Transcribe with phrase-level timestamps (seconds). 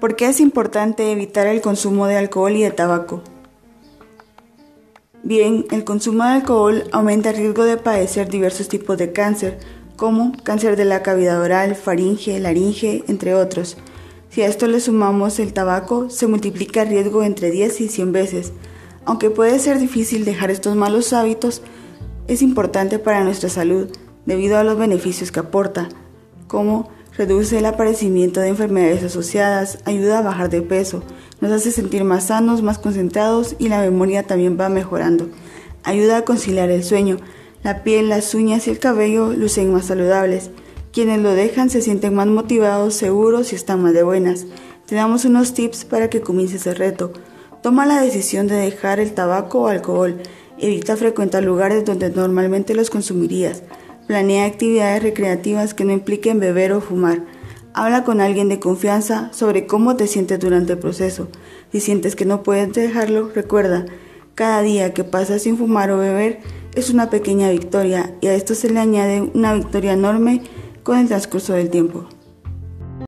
[0.00, 3.20] ¿Por qué es importante evitar el consumo de alcohol y de tabaco?
[5.24, 9.58] Bien, el consumo de alcohol aumenta el riesgo de padecer diversos tipos de cáncer,
[9.96, 13.76] como cáncer de la cavidad oral, faringe, laringe, entre otros.
[14.30, 18.12] Si a esto le sumamos el tabaco, se multiplica el riesgo entre 10 y 100
[18.12, 18.52] veces.
[19.04, 21.60] Aunque puede ser difícil dejar estos malos hábitos,
[22.28, 23.90] es importante para nuestra salud
[24.26, 25.88] debido a los beneficios que aporta,
[26.46, 31.02] como reduce el aparecimiento de enfermedades asociadas, ayuda a bajar de peso,
[31.40, 35.28] nos hace sentir más sanos, más concentrados y la memoria también va mejorando.
[35.84, 37.18] Ayuda a conciliar el sueño,
[37.62, 40.50] la piel, las uñas y el cabello lucen más saludables.
[40.92, 44.46] Quienes lo dejan se sienten más motivados, seguros y están más de buenas.
[44.86, 47.12] Te damos unos tips para que comiences el reto.
[47.62, 50.16] Toma la decisión de dejar el tabaco o alcohol.
[50.58, 53.62] Evita frecuentar lugares donde normalmente los consumirías.
[54.08, 57.26] Planea actividades recreativas que no impliquen beber o fumar.
[57.74, 61.28] Habla con alguien de confianza sobre cómo te sientes durante el proceso.
[61.72, 63.84] Si sientes que no puedes dejarlo, recuerda,
[64.34, 66.40] cada día que pasas sin fumar o beber
[66.74, 70.42] es una pequeña victoria y a esto se le añade una victoria enorme
[70.82, 72.08] con el transcurso del tiempo.